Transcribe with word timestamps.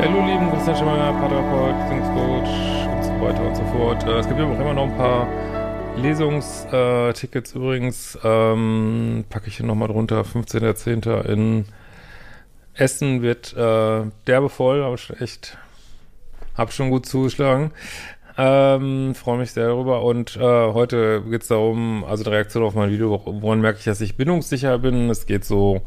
Hallo 0.00 0.24
lieben, 0.24 0.50
Christian 0.50 0.76
Schimmer, 0.78 1.12
Paartherapeut, 1.12 1.78
Beziehungscoach 1.80 2.88
und 2.88 3.04
so 3.04 3.20
weiter 3.20 3.46
und 3.46 3.54
so 3.54 3.62
fort. 3.64 4.02
Äh, 4.04 4.18
Es 4.18 4.26
gibt 4.26 4.40
übrigens 4.40 4.58
immer 4.58 4.72
noch 4.72 4.84
ein 4.84 4.96
paar 4.96 5.28
Lesungstickets 5.98 7.54
übrigens. 7.54 8.18
Ähm, 8.24 9.26
packe 9.28 9.48
ich 9.48 9.58
hier 9.58 9.66
nochmal 9.66 9.88
drunter. 9.88 10.22
15.10. 10.22 11.26
in 11.26 11.66
Essen 12.72 13.20
wird 13.20 13.52
äh, 13.52 14.04
derbe 14.26 14.50
aber 14.58 14.94
ich 14.94 15.20
echt, 15.20 15.58
hab 16.56 16.72
schon 16.72 16.88
gut 16.88 17.04
zugeschlagen. 17.04 17.72
Ähm, 18.38 19.14
freue 19.14 19.36
mich 19.36 19.52
sehr 19.52 19.66
darüber. 19.66 20.02
Und 20.02 20.34
äh, 20.34 20.40
heute 20.40 21.20
geht 21.28 21.42
es 21.42 21.48
darum, 21.48 22.04
also 22.08 22.24
die 22.24 22.30
Reaktion 22.30 22.62
auf 22.62 22.74
mein 22.74 22.90
Video, 22.90 23.20
woran 23.26 23.60
merke 23.60 23.80
ich, 23.80 23.84
dass 23.84 24.00
ich 24.00 24.16
bindungssicher 24.16 24.78
bin. 24.78 25.10
Es 25.10 25.26
geht 25.26 25.44
so 25.44 25.82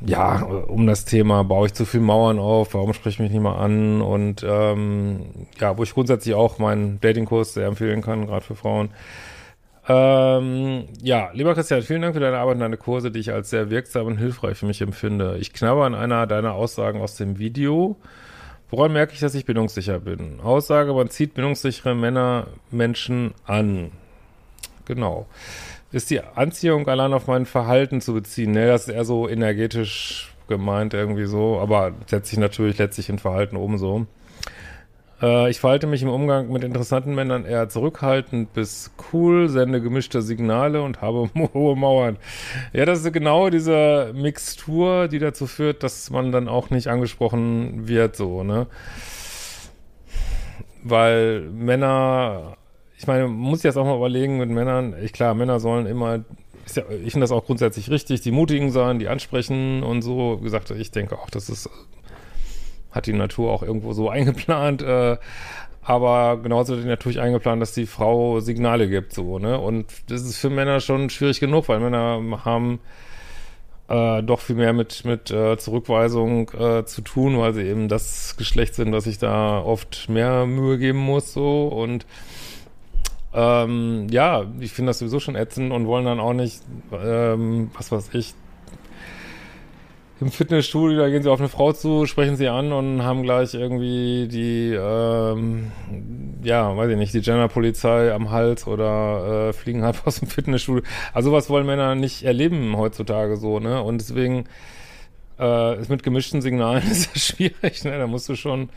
ja, 0.00 0.42
um 0.42 0.86
das 0.86 1.04
Thema, 1.04 1.42
baue 1.42 1.66
ich 1.66 1.74
zu 1.74 1.84
viel 1.84 2.00
Mauern 2.00 2.38
auf, 2.38 2.74
warum 2.74 2.92
spreche 2.92 3.16
ich 3.16 3.18
mich 3.20 3.32
nicht 3.32 3.42
mal 3.42 3.56
an 3.56 4.00
und 4.00 4.44
ähm, 4.48 5.26
ja, 5.58 5.76
wo 5.76 5.82
ich 5.82 5.92
grundsätzlich 5.92 6.34
auch 6.34 6.58
meinen 6.58 7.00
Datingkurs 7.00 7.54
sehr 7.54 7.66
empfehlen 7.66 8.00
kann, 8.02 8.26
gerade 8.26 8.44
für 8.44 8.54
Frauen. 8.54 8.90
Ähm, 9.88 10.84
ja, 11.02 11.30
lieber 11.32 11.54
Christian, 11.54 11.82
vielen 11.82 12.02
Dank 12.02 12.14
für 12.14 12.20
deine 12.20 12.38
Arbeit 12.38 12.56
und 12.56 12.60
deine 12.60 12.76
Kurse, 12.76 13.10
die 13.10 13.20
ich 13.20 13.32
als 13.32 13.50
sehr 13.50 13.70
wirksam 13.70 14.06
und 14.06 14.18
hilfreich 14.18 14.58
für 14.58 14.66
mich 14.66 14.80
empfinde. 14.82 15.36
Ich 15.40 15.52
knabber 15.52 15.86
an 15.86 15.94
einer 15.94 16.26
deiner 16.26 16.52
Aussagen 16.52 17.00
aus 17.00 17.16
dem 17.16 17.38
Video. 17.38 17.96
Woran 18.70 18.92
merke 18.92 19.14
ich, 19.14 19.20
dass 19.20 19.34
ich 19.34 19.46
bindungssicher 19.46 19.98
bin? 19.98 20.40
Aussage, 20.40 20.92
man 20.92 21.08
zieht 21.08 21.34
bindungssichere 21.34 21.94
Männer, 21.94 22.48
Menschen 22.70 23.32
an. 23.46 23.90
Genau 24.84 25.26
ist 25.92 26.10
die 26.10 26.20
Anziehung 26.20 26.86
allein 26.88 27.12
auf 27.12 27.26
mein 27.26 27.46
Verhalten 27.46 28.00
zu 28.00 28.14
beziehen. 28.14 28.52
Ne, 28.52 28.66
das 28.66 28.88
ist 28.88 28.94
eher 28.94 29.04
so 29.04 29.28
energetisch 29.28 30.34
gemeint 30.48 30.94
irgendwie 30.94 31.26
so, 31.26 31.58
aber 31.58 31.92
setzt 32.06 32.30
sich 32.30 32.38
natürlich 32.38 32.78
letztlich 32.78 33.08
in 33.08 33.18
Verhalten 33.18 33.56
um 33.56 33.78
so. 33.78 34.06
Äh, 35.20 35.50
ich 35.50 35.60
verhalte 35.60 35.86
mich 35.86 36.02
im 36.02 36.08
Umgang 36.08 36.50
mit 36.50 36.64
interessanten 36.64 37.14
Männern 37.14 37.44
eher 37.44 37.68
zurückhaltend 37.68 38.52
bis 38.52 38.92
cool, 39.12 39.48
sende 39.48 39.80
gemischte 39.80 40.22
Signale 40.22 40.82
und 40.82 41.00
habe 41.00 41.30
hohe 41.54 41.76
Mauern. 41.76 42.16
Ja, 42.72 42.84
das 42.84 43.04
ist 43.04 43.12
genau 43.12 43.50
diese 43.50 44.12
Mixtur, 44.14 45.08
die 45.08 45.18
dazu 45.18 45.46
führt, 45.46 45.82
dass 45.82 46.10
man 46.10 46.32
dann 46.32 46.48
auch 46.48 46.70
nicht 46.70 46.88
angesprochen 46.88 47.88
wird, 47.88 48.16
so, 48.16 48.42
ne? 48.42 48.66
Weil 50.84 51.40
Männer 51.50 52.57
ich 52.98 53.06
meine, 53.06 53.28
man 53.28 53.36
muss 53.36 53.62
das 53.62 53.76
auch 53.76 53.84
mal 53.84 53.96
überlegen 53.96 54.38
mit 54.38 54.50
Männern. 54.50 54.94
Ich, 55.00 55.12
klar, 55.12 55.32
Männer 55.34 55.60
sollen 55.60 55.86
immer, 55.86 56.24
ja, 56.74 56.82
ich 57.04 57.12
finde 57.12 57.20
das 57.20 57.30
auch 57.30 57.46
grundsätzlich 57.46 57.90
richtig, 57.90 58.22
die 58.22 58.32
mutigen 58.32 58.72
sein, 58.72 58.98
die 58.98 59.06
ansprechen 59.06 59.84
und 59.84 60.02
so. 60.02 60.38
Wie 60.40 60.44
gesagt, 60.44 60.70
ich 60.72 60.90
denke 60.90 61.16
auch, 61.16 61.30
das 61.30 61.48
ist, 61.48 61.70
hat 62.90 63.06
die 63.06 63.12
Natur 63.12 63.52
auch 63.52 63.62
irgendwo 63.62 63.92
so 63.92 64.08
eingeplant. 64.10 64.82
Äh, 64.82 65.16
aber 65.80 66.38
genauso 66.42 66.74
hat 66.74 66.82
die 66.82 66.88
natürlich 66.88 67.20
eingeplant, 67.20 67.62
dass 67.62 67.72
die 67.72 67.86
Frau 67.86 68.40
Signale 68.40 68.88
gibt, 68.88 69.14
so, 69.14 69.38
ne? 69.38 69.58
Und 69.58 69.86
das 70.08 70.22
ist 70.22 70.36
für 70.38 70.50
Männer 70.50 70.80
schon 70.80 71.08
schwierig 71.08 71.38
genug, 71.38 71.68
weil 71.68 71.78
Männer 71.78 72.20
haben 72.44 72.80
äh, 73.88 74.22
doch 74.24 74.40
viel 74.40 74.56
mehr 74.56 74.72
mit, 74.72 75.04
mit 75.04 75.30
äh, 75.30 75.56
Zurückweisung 75.56 76.50
äh, 76.50 76.84
zu 76.84 77.00
tun, 77.02 77.38
weil 77.38 77.54
sie 77.54 77.62
eben 77.62 77.88
das 77.88 78.36
Geschlecht 78.36 78.74
sind, 78.74 78.92
was 78.92 79.04
sich 79.04 79.18
da 79.18 79.60
oft 79.60 80.08
mehr 80.08 80.46
Mühe 80.46 80.78
geben 80.78 80.98
muss, 80.98 81.32
so. 81.32 81.68
Und 81.68 82.04
ähm, 83.38 84.08
ja, 84.10 84.46
ich 84.58 84.72
finde 84.72 84.90
das 84.90 84.98
sowieso 84.98 85.20
schon 85.20 85.36
ätzend 85.36 85.70
und 85.72 85.86
wollen 85.86 86.04
dann 86.04 86.18
auch 86.18 86.32
nicht, 86.32 86.60
ähm, 86.92 87.70
was 87.72 87.92
weiß 87.92 88.10
ich, 88.14 88.34
im 90.20 90.32
Fitnessstudio, 90.32 90.98
da 90.98 91.08
gehen 91.08 91.22
sie 91.22 91.30
auf 91.30 91.38
eine 91.38 91.48
Frau 91.48 91.72
zu, 91.72 92.04
sprechen 92.06 92.34
sie 92.34 92.48
an 92.48 92.72
und 92.72 93.04
haben 93.04 93.22
gleich 93.22 93.54
irgendwie 93.54 94.26
die, 94.26 94.74
ähm, 94.74 95.70
ja, 96.42 96.76
weiß 96.76 96.90
ich 96.90 96.96
nicht, 96.96 97.14
die 97.14 97.20
Genderpolizei 97.20 98.12
am 98.12 98.32
Hals 98.32 98.66
oder 98.66 99.50
äh, 99.50 99.52
fliegen 99.52 99.84
halt 99.84 100.04
aus 100.04 100.18
dem 100.18 100.26
Fitnessstudio. 100.26 100.82
Also 101.14 101.30
was 101.30 101.48
wollen 101.48 101.66
Männer 101.66 101.94
nicht 101.94 102.24
erleben 102.24 102.76
heutzutage 102.76 103.36
so, 103.36 103.60
ne? 103.60 103.80
Und 103.80 104.00
deswegen 104.00 104.46
äh, 105.38 105.80
ist 105.80 105.90
mit 105.90 106.02
gemischten 106.02 106.42
Signalen 106.42 106.82
ist 106.90 107.14
das 107.14 107.26
schwierig, 107.26 107.84
ne? 107.84 107.98
Da 107.98 108.06
musst 108.06 108.28
du 108.28 108.36
schon 108.36 108.68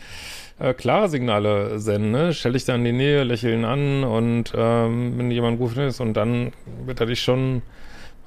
äh, 0.60 0.74
klare 0.74 1.10
Signale 1.10 1.80
senden, 1.80 2.12
ne? 2.12 2.34
Stell 2.34 2.54
dich 2.54 2.66
da 2.66 2.76
in 2.76 2.84
die 2.84 2.92
Nähe, 2.92 3.24
lächel 3.24 3.54
ihn 3.54 3.66
an 3.66 4.04
und 4.04 4.54
ähm, 4.56 5.18
wenn 5.18 5.32
jemand 5.32 5.60
gut 5.60 5.78
ist 5.78 6.00
und 6.00 6.14
dann 6.14 6.54
wird 6.86 7.00
er 7.00 7.08
dich 7.08 7.22
schon 7.22 7.62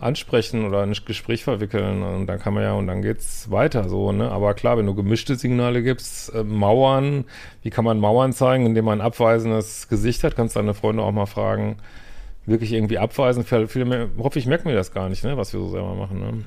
ansprechen 0.00 0.66
oder 0.66 0.82
ein 0.82 0.94
Gespräch 1.06 1.44
verwickeln 1.44 2.02
und 2.02 2.26
dann 2.26 2.38
kann 2.38 2.52
man 2.52 2.62
ja 2.62 2.74
und 2.74 2.86
dann 2.86 3.00
geht's 3.00 3.50
weiter 3.50 3.88
so, 3.88 4.12
ne? 4.12 4.30
Aber 4.30 4.54
klar, 4.54 4.76
wenn 4.76 4.86
du 4.86 4.94
gemischte 4.94 5.36
Signale 5.36 5.82
gibst, 5.82 6.34
äh, 6.34 6.44
Mauern, 6.44 7.24
wie 7.62 7.70
kann 7.70 7.84
man 7.84 8.00
Mauern 8.00 8.32
zeigen, 8.32 8.66
indem 8.66 8.86
man 8.86 9.00
ein 9.00 9.06
abweisendes 9.06 9.88
Gesicht 9.88 10.24
hat, 10.24 10.36
kannst 10.36 10.56
deine 10.56 10.74
Freunde 10.74 11.02
auch 11.02 11.12
mal 11.12 11.26
fragen, 11.26 11.76
wirklich 12.46 12.72
irgendwie 12.72 12.98
abweisen. 12.98 13.44
Viele, 13.44 14.10
hoffe 14.18 14.38
ich, 14.38 14.46
merken 14.46 14.68
wir 14.68 14.76
das 14.76 14.92
gar 14.92 15.08
nicht, 15.08 15.24
ne, 15.24 15.36
was 15.36 15.52
wir 15.52 15.60
so 15.60 15.68
selber 15.68 15.94
machen, 15.94 16.18
ne? 16.18 16.44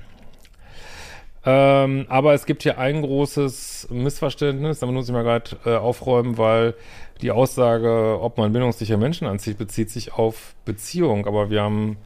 Ähm, 1.46 2.06
aber 2.10 2.34
es 2.34 2.46
gibt 2.46 2.64
hier 2.64 2.78
ein 2.78 3.02
großes 3.02 3.88
Missverständnis, 3.92 4.80
damit 4.80 4.96
muss 4.96 5.08
ich 5.08 5.14
mal 5.14 5.24
gerade 5.24 5.52
äh, 5.66 5.76
aufräumen, 5.76 6.38
weil 6.38 6.74
die 7.22 7.32
Aussage, 7.32 8.20
ob 8.22 8.38
man 8.38 8.52
bindungssicher 8.52 8.98
Menschen 8.98 9.28
anzieht, 9.28 9.58
bezieht 9.58 9.90
sich 9.90 10.14
auf 10.14 10.56
Beziehung. 10.66 11.26
Aber 11.26 11.50
wir 11.50 11.62
haben 11.62 11.98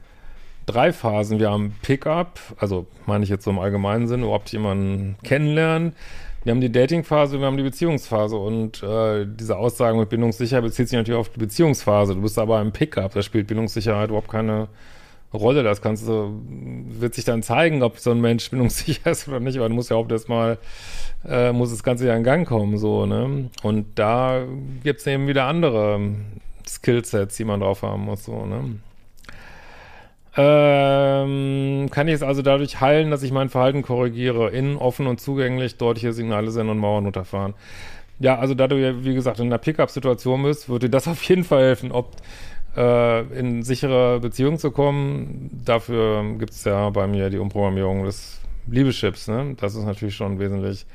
drei 0.66 0.94
Phasen. 0.94 1.40
Wir 1.40 1.52
haben 1.52 1.76
Pickup, 1.82 2.40
also 2.58 2.88
meine 3.06 3.24
ich 3.24 3.30
jetzt 3.30 3.44
so 3.44 3.52
im 3.52 3.60
allgemeinen 3.60 4.08
Sinne, 4.08 4.24
überhaupt 4.24 4.52
jemanden 4.52 5.18
kennenlernen. 5.24 5.94
Wir 6.44 6.52
haben 6.52 6.62
die 6.62 6.72
Dating-Phase, 6.72 7.40
wir 7.40 7.46
haben 7.46 7.58
die 7.58 7.64
Beziehungsphase 7.64 8.36
und 8.36 8.82
äh, 8.82 9.28
diese 9.28 9.58
Aussage 9.58 9.96
mit 9.96 10.10
bindungssicher 10.10 10.62
bezieht 10.62 10.90
sich 10.90 10.98
natürlich 10.98 11.20
auf 11.20 11.30
die 11.30 11.40
Beziehungsphase. 11.40 12.16
Du 12.16 12.22
bist 12.22 12.40
aber 12.40 12.60
im 12.62 12.72
Pickup, 12.72 13.14
da 13.14 13.22
spielt 13.22 13.46
Bindungssicherheit 13.48 14.10
überhaupt 14.10 14.30
keine 14.30 14.68
Rolle. 15.34 15.64
Das 15.64 15.82
kannst 15.82 16.08
du, 16.08 16.42
wird 16.46 17.14
sich 17.14 17.26
dann 17.26 17.44
zeigen, 17.44 17.84
ob 17.84 18.00
so 18.00 18.12
ein 18.12 18.22
Mensch 18.22 18.50
bindungssicher 18.52 19.12
ist 19.12 19.28
oder 19.28 19.40
nicht, 19.40 19.58
aber 19.58 19.70
du 19.70 19.76
musst 19.76 19.90
ja 19.90 19.98
auch 19.98 20.08
das 20.08 20.28
mal, 20.28 20.58
äh, 21.28 21.52
muss 21.52 21.72
das 21.72 21.84
Ganze 21.84 22.08
ja 22.08 22.16
in 22.16 22.24
Gang 22.24 22.48
kommen, 22.48 22.78
so, 22.78 23.06
ne? 23.06 23.50
Und 23.64 23.88
da 24.00 24.44
gibt's 24.84 25.06
eben 25.08 25.28
wieder 25.28 25.46
andere 25.46 26.00
Skillsets, 26.68 27.38
die 27.38 27.46
man 27.46 27.60
drauf 27.60 27.82
haben 27.82 28.06
muss, 28.06 28.26
so, 28.26 28.46
ne? 28.46 28.80
Ähm, 30.38 31.90
kann 31.92 32.08
ich 32.08 32.14
es 32.16 32.24
also 32.24 32.42
dadurch 32.42 32.80
heilen, 32.80 33.12
dass 33.12 33.22
ich 33.22 33.34
mein 33.34 33.50
Verhalten 33.50 33.82
korrigiere, 33.82 34.50
innen 34.50 34.78
offen 34.78 35.08
und 35.08 35.20
zugänglich, 35.20 35.78
deutliche 35.78 36.14
Signale 36.14 36.52
senden 36.52 36.72
und 36.72 36.78
Mauern 36.78 37.06
unterfahren? 37.06 37.54
Ja, 38.20 38.38
also 38.38 38.54
da 38.54 38.68
du 38.68 38.80
ja, 38.80 39.04
wie 39.04 39.14
gesagt, 39.14 39.40
in 39.40 39.48
einer 39.48 39.58
Pickup-Situation 39.58 40.44
bist, 40.44 40.70
würde 40.70 40.88
dir 40.88 40.92
das 40.92 41.08
auf 41.10 41.22
jeden 41.24 41.44
Fall 41.44 41.64
helfen, 41.64 41.92
ob 41.92 42.16
in 42.76 43.64
sichere 43.64 44.20
Beziehung 44.20 44.58
zu 44.58 44.72
kommen. 44.72 45.62
Dafür 45.66 46.24
gibt 46.38 46.52
es 46.52 46.64
ja 46.64 46.90
bei 46.90 47.06
mir 47.06 47.30
die 47.30 47.38
Umprogrammierung 47.38 48.06
des 48.06 48.40
Liebeschips. 48.68 49.28
Ne? 49.28 49.56
Das 49.60 49.76
ist 49.76 49.84
natürlich 49.84 50.16
schon 50.16 50.40
wesentlich 50.40 50.86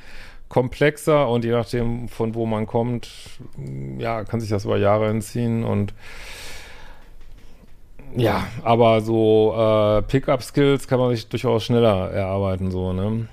komplexer 0.48 1.28
und 1.28 1.44
je 1.44 1.50
nachdem, 1.50 2.08
von 2.08 2.34
wo 2.34 2.46
man 2.46 2.66
kommt, 2.66 3.10
ja, 3.98 4.24
kann 4.24 4.40
sich 4.40 4.50
das 4.50 4.64
über 4.64 4.76
Jahre 4.76 5.08
hinziehen 5.08 5.64
und 5.64 5.92
ja, 8.14 8.46
aber 8.62 9.00
so 9.00 9.54
äh, 9.56 10.02
Pickup-Skills 10.02 10.88
kann 10.88 11.00
man 11.00 11.10
sich 11.10 11.28
durchaus 11.28 11.64
schneller 11.64 12.10
erarbeiten, 12.12 12.70
so, 12.70 12.92
ne? 12.92 13.28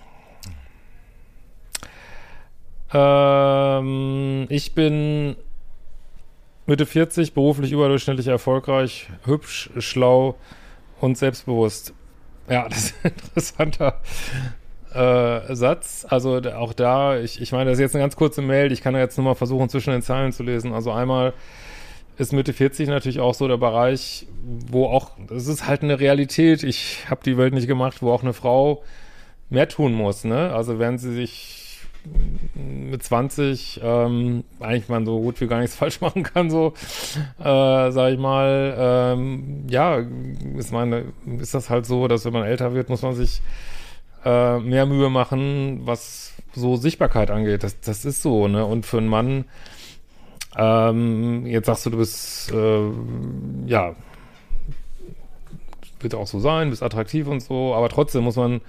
Ähm, 2.93 4.45
ich 4.49 4.75
bin 4.75 5.35
Mitte 6.65 6.86
40, 6.86 7.33
beruflich 7.33 7.71
überdurchschnittlich 7.71 8.27
erfolgreich, 8.27 9.10
hübsch, 9.25 9.69
schlau 9.80 10.36
und 11.01 11.18
selbstbewusst. 11.18 11.94
Ja, 12.50 12.68
das 12.69 12.86
ist 12.86 12.95
ein 13.04 13.12
interessanter 13.12 14.01
äh, 14.94 15.56
Satz. 15.56 16.06
Also 16.10 16.38
auch 16.56 16.74
da, 16.74 17.19
ich, 17.19 17.42
ich 17.42 17.51
meine, 17.51 17.69
das 17.69 17.80
ist 17.80 17.81
jetzt 17.81 17.95
eine 17.95 18.04
ganz 18.04 18.15
kurze 18.15 18.42
Mail, 18.42 18.71
ich 18.71 18.81
kann 18.81 18.94
ja 18.94 19.01
jetzt 19.01 19.18
nur 19.18 19.25
mal 19.25 19.36
versuchen, 19.36 19.69
zwischen 19.69 19.92
den 19.92 20.01
Zeilen 20.01 20.31
zu 20.31 20.44
lesen. 20.44 20.74
Also 20.74 20.92
einmal 20.92 21.33
ist 22.18 22.31
Mitte 22.31 22.54
40 22.54 22.88
natürlich 22.89 23.19
auch 23.19 23.33
so 23.33 23.48
der 23.48 23.57
Bereich, 23.57 24.27
wo 24.44 24.86
auch, 24.86 25.12
das 25.27 25.48
ist 25.48 25.68
halt 25.68 25.83
eine 25.83 26.00
Realität, 26.00 26.63
ich 26.63 27.10
habe 27.10 27.21
die 27.25 27.38
Welt 27.38 27.54
nicht 27.54 27.68
gemacht, 27.68 28.01
wo 28.01 28.12
auch 28.12 28.21
eine 28.21 28.33
Frau 28.33 28.83
mehr 29.50 29.68
tun 29.68 29.94
muss, 29.94 30.24
ne? 30.24 30.54
Also 30.54 30.80
wenn 30.80 30.98
sie 30.98 31.13
sich 31.13 31.62
mit 32.55 33.03
20 33.03 33.79
ähm, 33.83 34.44
eigentlich 34.59 34.89
man 34.89 35.05
so 35.05 35.19
gut 35.19 35.39
wie 35.41 35.47
gar 35.47 35.59
nichts 35.59 35.75
falsch 35.77 36.01
machen 36.01 36.23
kann, 36.23 36.50
so 36.50 36.73
äh, 37.39 37.91
sag 37.91 38.13
ich 38.13 38.19
mal, 38.19 38.75
ähm, 38.77 39.65
ja, 39.69 40.01
ist 40.57 40.71
meine, 40.71 41.05
ist 41.39 41.53
das 41.53 41.69
halt 41.69 41.85
so, 41.85 42.07
dass 42.07 42.25
wenn 42.25 42.33
man 42.33 42.44
älter 42.44 42.73
wird, 42.73 42.89
muss 42.89 43.01
man 43.01 43.15
sich 43.15 43.41
äh, 44.25 44.59
mehr 44.59 44.85
Mühe 44.85 45.09
machen, 45.09 45.81
was 45.85 46.33
so 46.53 46.75
Sichtbarkeit 46.75 47.31
angeht. 47.31 47.63
Das, 47.63 47.79
das 47.81 48.05
ist 48.05 48.21
so, 48.21 48.47
ne? 48.47 48.65
Und 48.65 48.85
für 48.85 48.97
einen 48.97 49.07
Mann, 49.07 49.45
ähm, 50.55 51.45
jetzt 51.45 51.65
sagst 51.65 51.85
du, 51.85 51.89
du 51.89 51.97
bist, 51.97 52.51
äh, 52.51 52.89
ja, 53.65 53.95
wird 56.00 56.15
auch 56.15 56.27
so 56.27 56.39
sein, 56.39 56.69
bist 56.69 56.83
attraktiv 56.83 57.27
und 57.27 57.41
so, 57.41 57.73
aber 57.73 57.89
trotzdem 57.89 58.23
muss 58.23 58.35
man 58.35 58.61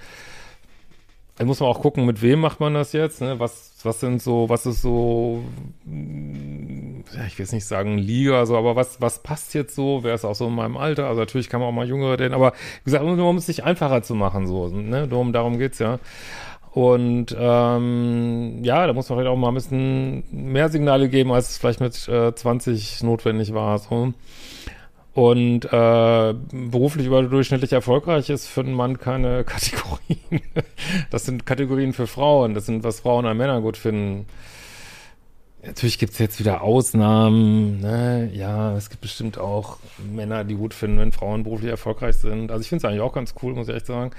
da 1.36 1.44
muss 1.44 1.58
man 1.58 1.68
auch 1.68 1.80
gucken, 1.80 2.06
mit 2.06 2.22
wem 2.22 2.40
macht 2.40 2.60
man 2.60 2.74
das 2.74 2.92
jetzt, 2.92 3.20
ne? 3.20 3.40
Was, 3.40 3.72
was 3.82 3.98
sind 4.00 4.22
so, 4.22 4.48
was 4.48 4.66
ist 4.66 4.82
so, 4.82 5.42
ja, 5.84 7.26
ich 7.26 7.38
will 7.38 7.44
jetzt 7.44 7.52
nicht 7.52 7.66
sagen 7.66 7.98
Liga, 7.98 8.46
so, 8.46 8.56
aber 8.56 8.76
was, 8.76 9.00
was 9.00 9.22
passt 9.22 9.52
jetzt 9.54 9.74
so? 9.74 10.04
Wer 10.04 10.14
ist 10.14 10.24
auch 10.24 10.36
so 10.36 10.46
in 10.46 10.54
meinem 10.54 10.76
Alter? 10.76 11.08
Also 11.08 11.20
natürlich 11.20 11.48
kann 11.48 11.60
man 11.60 11.68
auch 11.68 11.72
mal 11.72 11.88
Jüngere 11.88 12.18
reden, 12.20 12.34
aber 12.34 12.52
wie 12.52 12.90
gesagt, 12.90 13.04
um 13.04 13.36
es 13.36 13.46
sich 13.46 13.64
einfacher 13.64 14.02
zu 14.02 14.14
machen, 14.14 14.46
so, 14.46 14.68
ne? 14.68 15.08
Darum, 15.08 15.32
darum 15.32 15.58
geht's 15.58 15.80
ja. 15.80 15.98
Und 16.70 17.34
ähm, 17.38 18.58
ja, 18.62 18.86
da 18.86 18.92
muss 18.92 19.08
man 19.08 19.18
vielleicht 19.18 19.30
auch 19.30 19.36
mal 19.36 19.48
ein 19.48 19.54
bisschen 19.54 20.24
mehr 20.32 20.68
Signale 20.68 21.08
geben, 21.08 21.30
als 21.30 21.50
es 21.50 21.58
vielleicht 21.58 21.80
mit 21.80 22.08
äh, 22.08 22.34
20 22.34 23.04
notwendig 23.04 23.54
war. 23.54 23.78
So. 23.78 24.12
Und 25.14 25.64
äh, 25.66 26.34
beruflich 26.52 27.06
überdurchschnittlich 27.06 27.72
erfolgreich 27.72 28.30
ist 28.30 28.48
für 28.48 28.62
einen 28.62 28.74
Mann 28.74 28.98
keine 28.98 29.44
Kategorien. 29.44 30.42
Das 31.10 31.24
sind 31.24 31.46
Kategorien 31.46 31.92
für 31.92 32.08
Frauen. 32.08 32.54
Das 32.54 32.66
sind, 32.66 32.82
was 32.82 33.00
Frauen 33.00 33.24
an 33.24 33.36
Männern 33.36 33.62
gut 33.62 33.76
finden. 33.76 34.26
Natürlich 35.64 35.98
gibt's 35.98 36.18
jetzt 36.18 36.40
wieder 36.40 36.62
Ausnahmen. 36.62 37.80
Ne? 37.80 38.30
Ja, 38.34 38.76
es 38.76 38.90
gibt 38.90 39.02
bestimmt 39.02 39.38
auch 39.38 39.78
Männer, 40.12 40.44
die 40.44 40.56
gut 40.56 40.74
finden, 40.74 40.98
wenn 40.98 41.12
Frauen 41.12 41.44
beruflich 41.44 41.70
erfolgreich 41.70 42.16
sind. 42.16 42.50
Also 42.50 42.62
ich 42.62 42.68
finde 42.68 42.84
es 42.84 42.90
eigentlich 42.90 43.00
auch 43.00 43.14
ganz 43.14 43.34
cool, 43.42 43.54
muss 43.54 43.68
ich 43.68 43.74
echt 43.74 43.86
sagen. 43.86 44.10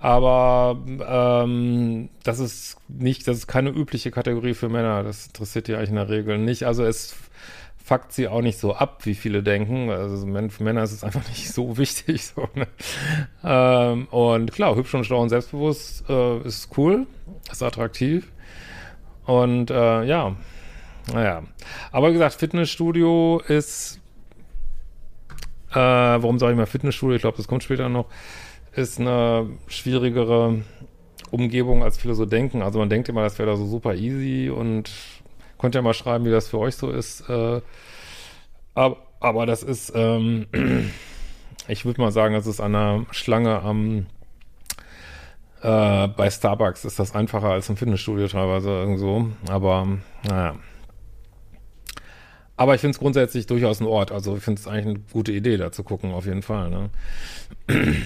Aber 0.00 0.78
ähm, 1.06 2.08
das 2.22 2.38
ist 2.38 2.76
nicht, 2.88 3.28
das 3.28 3.38
ist 3.38 3.48
keine 3.48 3.70
übliche 3.70 4.10
Kategorie 4.10 4.54
für 4.54 4.68
Männer. 4.68 5.02
Das 5.02 5.26
interessiert 5.26 5.66
die 5.66 5.74
eigentlich 5.74 5.90
in 5.90 5.96
der 5.96 6.08
Regel 6.08 6.38
nicht. 6.38 6.64
Also 6.64 6.84
es 6.84 7.14
fuckt 7.88 8.12
sie 8.12 8.28
auch 8.28 8.42
nicht 8.42 8.58
so 8.58 8.74
ab, 8.74 9.06
wie 9.06 9.14
viele 9.14 9.42
denken. 9.42 9.88
Also 9.88 10.18
für 10.50 10.62
Männer 10.62 10.82
ist 10.82 10.92
es 10.92 11.04
einfach 11.04 11.26
nicht 11.28 11.50
so 11.50 11.78
wichtig. 11.78 12.26
So, 12.26 12.46
ne? 12.54 12.66
ähm, 13.42 14.06
und 14.10 14.52
klar, 14.52 14.76
hübsch 14.76 14.94
und 14.94 15.04
schlau 15.04 15.22
und 15.22 15.30
selbstbewusst 15.30 16.04
äh, 16.08 16.38
ist 16.40 16.76
cool, 16.76 17.06
ist 17.50 17.62
attraktiv. 17.62 18.30
Und 19.24 19.70
äh, 19.70 20.04
ja, 20.04 20.36
naja. 21.12 21.42
Aber 21.90 22.10
wie 22.10 22.12
gesagt, 22.12 22.34
Fitnessstudio 22.34 23.40
ist, 23.48 24.00
äh, 25.70 25.76
warum 25.76 26.38
sage 26.38 26.52
ich 26.52 26.58
mal 26.58 26.66
Fitnessstudio? 26.66 27.16
Ich 27.16 27.22
glaube, 27.22 27.38
das 27.38 27.48
kommt 27.48 27.62
später 27.62 27.88
noch, 27.88 28.06
ist 28.74 29.00
eine 29.00 29.48
schwierigere 29.66 30.62
Umgebung, 31.30 31.82
als 31.82 31.96
viele 31.96 32.14
so 32.14 32.26
denken. 32.26 32.60
Also 32.60 32.78
man 32.78 32.90
denkt 32.90 33.08
immer, 33.08 33.22
das 33.22 33.38
wäre 33.38 33.48
da 33.50 33.56
so 33.56 33.66
super 33.66 33.94
easy 33.94 34.50
und 34.50 34.90
Könnt 35.58 35.74
ihr 35.74 35.82
mal 35.82 35.94
schreiben, 35.94 36.24
wie 36.24 36.30
das 36.30 36.48
für 36.48 36.58
euch 36.58 36.76
so 36.76 36.90
ist. 36.90 37.28
Äh, 37.28 37.60
aber, 38.74 38.96
aber 39.20 39.46
das 39.46 39.62
ist, 39.62 39.92
ähm, 39.94 40.46
ich 41.68 41.84
würde 41.84 42.00
mal 42.00 42.12
sagen, 42.12 42.34
das 42.34 42.46
ist 42.46 42.60
an 42.60 42.72
der 42.72 43.06
Schlange 43.10 43.60
am 43.62 44.06
äh, 45.62 46.08
bei 46.08 46.30
Starbucks 46.30 46.84
ist 46.84 46.98
das 46.98 47.14
einfacher 47.14 47.48
als 47.48 47.68
im 47.68 47.76
Fitnessstudio 47.76 48.28
teilweise 48.28 48.70
irgendwo. 48.70 49.26
Aber 49.48 49.88
naja. 50.28 50.56
Aber 52.56 52.74
ich 52.74 52.80
finde 52.80 52.92
es 52.92 52.98
grundsätzlich 52.98 53.46
durchaus 53.46 53.80
ein 53.80 53.86
Ort. 53.86 54.12
Also 54.12 54.36
ich 54.36 54.42
finde 54.42 54.60
es 54.60 54.66
eigentlich 54.66 54.86
eine 54.86 54.98
gute 55.12 55.32
Idee, 55.32 55.56
da 55.56 55.72
zu 55.72 55.84
gucken, 55.84 56.12
auf 56.12 56.26
jeden 56.26 56.42
Fall. 56.42 56.70
Ne? 56.70 56.90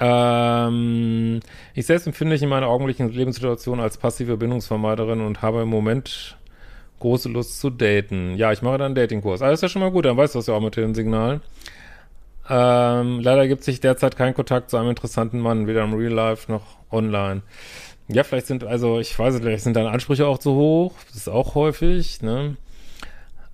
ähm, 0.00 1.40
ich 1.74 1.86
selbst 1.86 2.06
empfinde 2.06 2.34
mich 2.34 2.42
in 2.42 2.48
meiner 2.48 2.68
augenblicklichen 2.68 3.12
Lebenssituation 3.14 3.80
als 3.80 3.98
passive 3.98 4.36
Bindungsvermeiderin 4.36 5.20
und 5.20 5.42
habe 5.42 5.62
im 5.62 5.68
Moment 5.68 6.36
große 7.02 7.28
Lust 7.28 7.60
zu 7.60 7.70
daten. 7.70 8.36
Ja, 8.36 8.52
ich 8.52 8.62
mache 8.62 8.78
dann 8.78 8.86
einen 8.86 8.94
Datingkurs. 8.94 9.42
Alles 9.42 9.58
ist 9.58 9.62
ja 9.62 9.68
schon 9.68 9.82
mal 9.82 9.90
gut, 9.90 10.06
dann 10.06 10.16
weißt 10.16 10.34
du 10.34 10.38
das 10.38 10.46
ja 10.46 10.54
auch 10.54 10.60
mit 10.60 10.76
den 10.76 10.94
Signalen. 10.94 11.42
Ähm, 12.48 13.20
leider 13.20 13.46
gibt 13.46 13.62
sich 13.64 13.80
derzeit 13.80 14.16
kein 14.16 14.34
Kontakt 14.34 14.70
zu 14.70 14.76
einem 14.76 14.90
interessanten 14.90 15.40
Mann, 15.40 15.66
weder 15.66 15.84
im 15.84 15.94
Real 15.94 16.12
Life 16.12 16.50
noch 16.50 16.62
online. 16.90 17.42
Ja, 18.08 18.24
vielleicht 18.24 18.46
sind, 18.46 18.64
also 18.64 18.98
ich 18.98 19.16
weiß 19.18 19.34
nicht, 19.34 19.42
vielleicht 19.42 19.64
sind 19.64 19.76
deine 19.76 19.90
Ansprüche 19.90 20.26
auch 20.26 20.38
zu 20.38 20.54
hoch. 20.54 20.94
Das 21.08 21.16
ist 21.16 21.28
auch 21.28 21.54
häufig, 21.54 22.22
ne? 22.22 22.56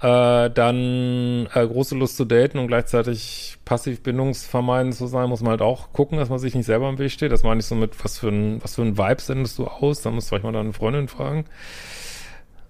Äh, 0.01 0.51
dann 0.51 1.49
äh, 1.53 1.67
große 1.67 1.97
Lust 1.97 2.17
zu 2.17 2.25
daten 2.25 2.59
und 2.59 2.69
gleichzeitig 2.69 3.59
passiv 3.65 4.03
bindungsvermeiden 4.03 4.93
zu 4.93 5.09
sein, 5.09 5.29
muss 5.29 5.41
man 5.41 5.51
halt 5.51 5.63
auch 5.63 5.93
gucken, 5.93 6.19
dass 6.19 6.29
man 6.29 6.39
sich 6.39 6.55
nicht 6.55 6.67
selber 6.67 6.89
im 6.89 6.99
Weg 6.99 7.11
steht. 7.11 7.33
Das 7.33 7.43
meine 7.43 7.61
ich 7.61 7.67
so 7.67 7.75
mit, 7.75 7.93
was 8.05 8.19
für 8.19 8.29
ein, 8.29 8.63
was 8.63 8.77
für 8.77 8.83
ein 8.83 8.97
Vibe 8.97 9.21
sendest 9.21 9.59
du 9.59 9.67
aus? 9.67 10.03
Da 10.03 10.11
musst 10.11 10.29
du 10.29 10.31
vielleicht 10.31 10.45
mal 10.45 10.53
deine 10.53 10.73
Freundin 10.73 11.09
fragen. 11.09 11.47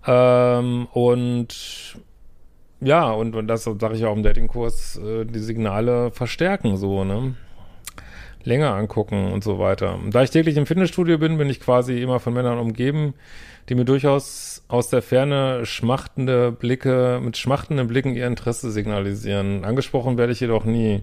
Ähm, 0.08 0.88
und 0.92 1.98
ja, 2.80 3.10
und, 3.10 3.36
und 3.36 3.46
das 3.46 3.64
sage 3.64 3.94
ich 3.94 4.06
auch 4.06 4.16
im 4.16 4.22
Datingkurs, 4.22 4.96
äh, 4.96 5.26
die 5.26 5.38
Signale 5.38 6.10
verstärken 6.10 6.76
so, 6.78 7.04
ne? 7.04 7.34
Länger 8.44 8.74
angucken 8.74 9.32
und 9.32 9.44
so 9.44 9.58
weiter. 9.58 9.98
Da 10.10 10.22
ich 10.22 10.30
täglich 10.30 10.56
im 10.56 10.64
Fitnessstudio 10.64 11.18
bin, 11.18 11.36
bin 11.36 11.50
ich 11.50 11.60
quasi 11.60 12.00
immer 12.00 12.20
von 12.20 12.32
Männern 12.32 12.58
umgeben, 12.58 13.12
die 13.68 13.74
mir 13.74 13.84
durchaus 13.84 14.62
aus 14.68 14.88
der 14.88 15.02
Ferne 15.02 15.66
schmachtende 15.66 16.52
Blicke, 16.52 17.20
mit 17.22 17.36
schmachtenden 17.36 17.88
Blicken 17.88 18.14
ihr 18.14 18.26
Interesse 18.26 18.70
signalisieren. 18.70 19.64
Angesprochen 19.64 20.16
werde 20.16 20.32
ich 20.32 20.40
jedoch 20.40 20.64
nie. 20.64 21.02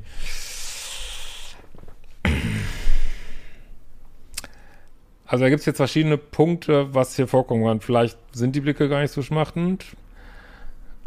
Also 5.27 5.43
da 5.43 5.49
gibt 5.49 5.61
es 5.61 5.65
jetzt 5.65 5.77
verschiedene 5.77 6.17
Punkte, 6.17 6.93
was 6.93 7.15
hier 7.15 7.27
vorkommen 7.27 7.63
kann. 7.63 7.81
Vielleicht 7.81 8.17
sind 8.31 8.55
die 8.55 8.61
Blicke 8.61 8.89
gar 8.89 9.01
nicht 9.01 9.11
so 9.11 9.21
schmachtend. 9.21 9.85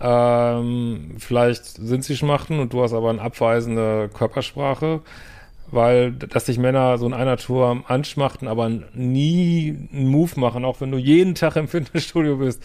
Ähm, 0.01 1.17
vielleicht 1.19 1.65
sind 1.65 2.05
sie 2.05 2.17
schmachten 2.17 2.61
und 2.61 2.73
du 2.73 2.83
hast 2.83 2.93
aber 2.93 3.11
eine 3.11 3.21
abweisende 3.21 4.09
Körpersprache, 4.13 5.01
weil 5.71 6.13
dass 6.13 6.47
sich 6.47 6.59
Männer 6.59 6.99
so 6.99 7.07
in 7.07 7.15
einer 7.15 7.37
Tour 7.37 7.83
anschmachten, 7.89 8.47
aber 8.47 8.69
nie 8.69 9.89
einen 9.93 10.09
Move 10.09 10.39
machen, 10.39 10.65
auch 10.65 10.81
wenn 10.81 10.93
du 10.93 10.99
jeden 10.99 11.35
Tag 11.35 11.57
im 11.57 11.69
Fitnessstudio 11.69 12.37
bist. 12.37 12.63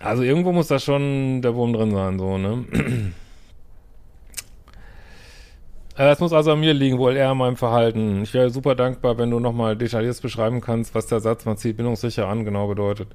Also 0.00 0.22
irgendwo 0.22 0.52
muss 0.52 0.68
da 0.68 0.78
schon 0.78 1.42
der 1.42 1.54
Wurm 1.54 1.72
drin 1.72 1.90
sein, 1.90 2.18
so, 2.18 2.38
ne? 2.38 2.64
Es 5.98 6.20
muss 6.20 6.34
also 6.34 6.52
an 6.52 6.60
mir 6.60 6.74
liegen, 6.74 6.98
wohl 6.98 7.16
eher 7.16 7.30
an 7.30 7.38
meinem 7.38 7.56
Verhalten. 7.56 8.22
Ich 8.22 8.34
wäre 8.34 8.50
super 8.50 8.74
dankbar, 8.74 9.16
wenn 9.16 9.30
du 9.30 9.40
nochmal 9.40 9.76
detailliert 9.76 10.20
beschreiben 10.20 10.60
kannst, 10.60 10.94
was 10.94 11.06
der 11.06 11.20
Satz, 11.20 11.46
man 11.46 11.56
zieht 11.56 11.78
bindungssicher 11.78 12.28
an, 12.28 12.44
genau 12.44 12.68
bedeutet. 12.68 13.08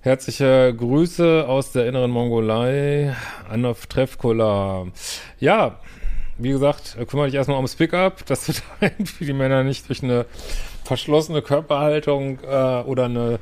Herzliche 0.00 0.74
Grüße 0.74 1.44
aus 1.46 1.72
der 1.72 1.86
inneren 1.86 2.10
Mongolei, 2.10 3.14
Anov 3.50 3.86
Trefkola. 3.86 4.86
Ja, 5.40 5.78
wie 6.38 6.50
gesagt, 6.50 6.96
kümmere 7.06 7.26
dich 7.26 7.34
erstmal 7.34 7.58
ums 7.58 7.76
Pickup, 7.76 8.24
dass 8.24 8.46
du 8.46 8.52
da 8.80 8.86
irgendwie 8.86 9.26
die 9.26 9.34
Männer 9.34 9.62
nicht 9.62 9.86
durch 9.90 10.02
eine 10.02 10.24
verschlossene 10.84 11.42
Körperhaltung 11.42 12.38
äh, 12.40 12.82
oder 12.82 13.04
eine 13.04 13.38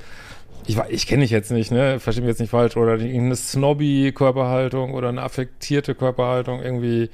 ich, 0.67 0.79
ich 0.89 1.07
kenne 1.07 1.23
dich 1.23 1.33
jetzt 1.33 1.51
nicht, 1.51 1.73
ne? 1.73 1.99
Verstehe 1.99 2.23
mich 2.23 2.31
jetzt 2.31 2.41
nicht 2.41 2.51
falsch. 2.51 2.77
Oder 2.77 2.93
eine 2.93 3.35
snobby 3.35 4.13
Körperhaltung 4.15 4.95
oder 4.95 5.09
eine 5.09 5.23
affektierte 5.23 5.97
Körperhaltung 5.97 6.63
irgendwie 6.63 7.11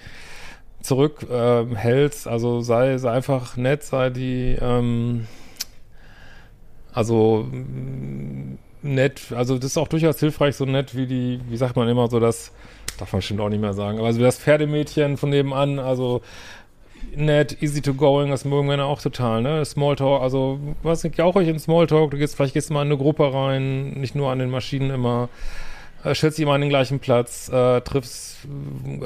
zurückhältst. 0.83 2.27
Äh, 2.27 2.31
also 2.31 2.61
sei, 2.61 2.99
sei 2.99 3.11
einfach 3.11 3.57
nett, 3.57 3.83
sei 3.83 4.11
die, 4.11 4.57
ähm, 4.61 5.27
also 6.93 7.47
mm, 7.51 8.59
nett, 8.83 9.33
also 9.35 9.57
das 9.57 9.67
ist 9.73 9.79
auch 9.79 9.89
durchaus 9.89 10.21
hilfreich, 10.21 10.57
so 10.57 10.65
nett 10.65 10.97
wie 10.97 11.07
die, 11.07 11.41
wie 11.49 11.57
sagt 11.57 11.77
man 11.77 11.89
immer 11.89 12.09
so, 12.09 12.21
das 12.21 12.53
darf 12.99 13.13
man 13.13 13.19
bestimmt 13.19 13.41
auch 13.41 13.49
nicht 13.49 13.61
mehr 13.61 13.75
sagen, 13.75 13.99
aber 13.99 14.13
so 14.13 14.21
das 14.21 14.39
Pferdemädchen 14.39 15.17
von 15.17 15.31
nebenan, 15.31 15.79
also 15.79 16.23
nett, 17.15 17.63
easy 17.63 17.81
to 17.81 17.95
going, 17.95 18.31
das 18.31 18.45
mögen 18.45 18.67
Männer 18.67 18.87
auch 18.87 19.01
total, 19.01 19.43
ne? 19.43 19.65
Smalltalk, 19.65 20.23
also 20.23 20.59
was 20.83 21.05
ich 21.05 21.21
auch 21.21 21.37
euch 21.37 21.49
in 21.49 21.59
Smalltalk, 21.59 22.11
du 22.11 22.19
gehst, 22.19 22.37
vielleicht 22.37 22.55
gehst 22.55 22.71
du 22.71 22.75
mal 22.75 22.83
in 22.83 22.89
eine 22.89 22.99
Gruppe 22.99 23.33
rein, 23.33 23.93
nicht 23.93 24.15
nur 24.15 24.31
an 24.31 24.39
den 24.39 24.51
Maschinen 24.51 24.91
immer 24.91 25.29
stellst 26.15 26.37
sie 26.37 26.45
immer 26.45 26.53
an 26.53 26.61
den 26.61 26.71
gleichen 26.71 27.01
Platz, 27.01 27.49
äh, 27.49 27.81
triffst 27.81 28.39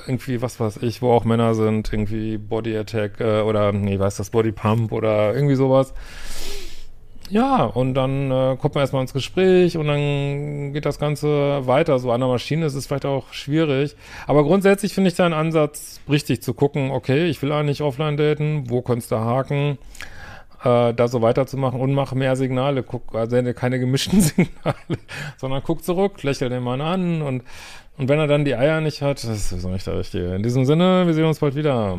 irgendwie, 0.06 0.42
was 0.42 0.60
weiß 0.60 0.78
ich, 0.78 1.02
wo 1.02 1.10
auch 1.12 1.24
Männer 1.24 1.54
sind, 1.54 1.92
irgendwie 1.92 2.38
Body 2.38 2.76
Attack 2.76 3.20
äh, 3.20 3.40
oder, 3.40 3.72
nee, 3.72 3.98
weiß 3.98 4.16
das, 4.16 4.30
Body 4.30 4.52
Pump 4.52 4.92
oder 4.92 5.34
irgendwie 5.34 5.54
sowas. 5.54 5.94
Ja, 7.30 7.64
und 7.64 7.94
dann 7.94 8.30
äh, 8.30 8.56
kommt 8.60 8.74
man 8.74 8.82
erstmal 8.82 9.00
ins 9.00 9.14
Gespräch 9.14 9.78
und 9.78 9.86
dann 9.86 10.74
geht 10.74 10.84
das 10.84 10.98
Ganze 10.98 11.66
weiter. 11.66 11.98
So 11.98 12.12
an 12.12 12.20
der 12.20 12.28
Maschine 12.28 12.66
ist 12.66 12.74
es 12.74 12.86
vielleicht 12.86 13.06
auch 13.06 13.32
schwierig. 13.32 13.96
Aber 14.26 14.44
grundsätzlich 14.44 14.92
finde 14.92 15.08
ich 15.08 15.16
deinen 15.16 15.32
Ansatz 15.32 16.00
richtig 16.10 16.42
zu 16.42 16.52
gucken, 16.52 16.90
okay, 16.90 17.24
ich 17.28 17.40
will 17.40 17.52
eigentlich 17.52 17.80
offline 17.80 18.18
daten, 18.18 18.68
wo 18.68 18.82
kannst 18.82 19.12
du 19.12 19.16
haken? 19.16 19.78
Äh, 20.64 20.94
da 20.94 21.08
so 21.08 21.22
weiterzumachen 21.22 21.80
und 21.80 21.92
mach 21.92 22.12
mehr 22.12 22.36
Signale, 22.36 22.82
guck, 22.82 23.14
also 23.14 23.36
keine 23.54 23.78
gemischten 23.78 24.20
Signale, 24.20 24.98
sondern 25.36 25.62
guck 25.64 25.84
zurück, 25.84 26.22
lächel 26.22 26.48
den 26.48 26.62
Mann 26.62 26.80
an 26.80 27.22
und, 27.22 27.42
und 27.98 28.08
wenn 28.08 28.18
er 28.18 28.26
dann 28.26 28.44
die 28.44 28.54
Eier 28.54 28.80
nicht 28.80 29.02
hat, 29.02 29.22
das 29.24 29.52
ist 29.52 29.64
nicht 29.64 29.86
der 29.86 29.98
Richtige. 29.98 30.34
In 30.34 30.42
diesem 30.42 30.64
Sinne, 30.64 31.06
wir 31.06 31.14
sehen 31.14 31.26
uns 31.26 31.40
bald 31.40 31.54
wieder. 31.54 31.98